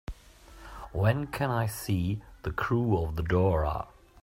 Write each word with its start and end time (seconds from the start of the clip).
When 0.93 1.27
can 1.27 1.51
I 1.51 1.67
see 1.67 2.23
The 2.41 2.49
Crew 2.49 2.97
of 2.97 3.17
the 3.17 3.21
Dora 3.21 3.85